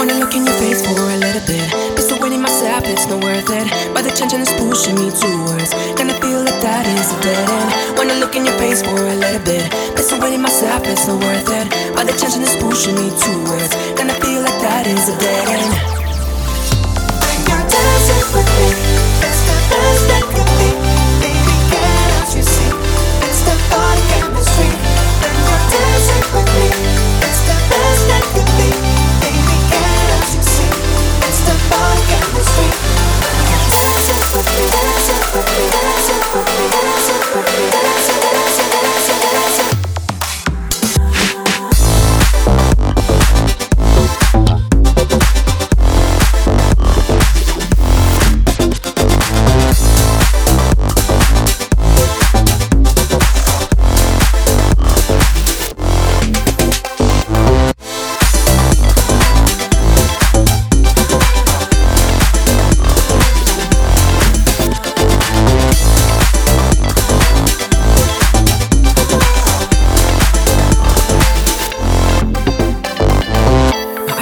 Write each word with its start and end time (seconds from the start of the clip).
Wanna 0.00 0.14
look 0.14 0.34
in 0.34 0.46
your 0.46 0.54
face 0.54 0.80
for 0.80 0.98
a 0.98 1.16
little 1.18 1.46
bit. 1.46 1.68
Winning 2.22 2.40
myself, 2.40 2.84
it's 2.86 3.06
not 3.06 3.22
worth 3.22 3.50
it. 3.50 3.68
But 3.92 4.04
the 4.04 4.10
tension 4.10 4.40
is 4.40 4.48
pushing 4.56 4.94
me 4.94 5.10
towards. 5.10 5.74
Gonna 5.92 6.14
feel 6.24 6.40
like 6.40 6.58
that 6.62 6.86
is 6.88 7.12
a 7.12 7.20
dead 7.20 7.48
end. 7.50 7.98
Wanna 7.98 8.14
look 8.14 8.34
in 8.34 8.46
your 8.46 8.56
face 8.56 8.80
for 8.80 8.96
a 8.96 9.14
little 9.14 9.44
bit. 9.44 9.68
Winning 10.22 10.40
myself, 10.40 10.86
it's 10.86 11.06
not 11.06 11.22
worth 11.22 11.50
it. 11.52 11.94
But 11.94 12.06
the 12.06 12.14
tension 12.14 12.40
is 12.40 12.56
pushing 12.56 12.94
me 12.94 13.10
towards. 13.10 13.74
Gonna 13.92 14.14
feel 14.24 14.40
like 14.40 14.58
that 14.64 14.86
is 14.86 15.10
a 15.10 15.18
dead 15.20 15.48
end. 15.48 15.69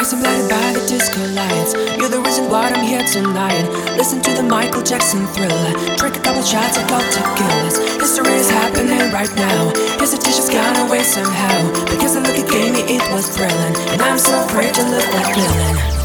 Are 0.09 0.17
blinded 0.17 0.49
by 0.49 0.73
the 0.73 0.87
disco 0.89 1.21
lights. 1.37 1.75
You're 2.01 2.09
the 2.09 2.23
reason 2.23 2.49
why 2.49 2.71
I'm 2.71 2.83
here 2.83 3.05
tonight. 3.05 3.69
Listen 3.99 4.23
to 4.23 4.33
the 4.33 4.43
Michael 4.43 4.81
Jackson 4.81 5.27
thriller. 5.27 5.73
Drink 5.99 6.17
a 6.17 6.21
couple 6.21 6.41
shots 6.43 6.79
of 6.79 6.89
kill 6.89 7.59
us. 7.69 7.77
History 8.01 8.33
is 8.33 8.49
happening 8.49 9.13
right 9.13 9.35
now. 9.37 9.71
Hesitation's 10.01 10.49
gone 10.49 10.89
away 10.89 11.03
somehow. 11.03 11.85
Because 11.85 12.15
the 12.15 12.21
look 12.21 12.39
it 12.39 12.49
gave 12.49 12.73
me, 12.73 12.97
it 12.97 13.05
was 13.13 13.29
thrilling. 13.37 13.75
And 13.93 14.01
I'm 14.01 14.19
so 14.19 14.33
afraid 14.45 14.73
to 14.77 14.83
look 14.89 15.07
like 15.13 15.35
villain. 15.35 15.98